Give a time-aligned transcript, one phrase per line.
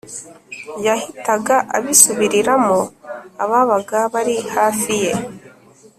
[0.85, 2.79] yahitaga abisubiriramo
[3.43, 5.13] ababaga bari hafi ye.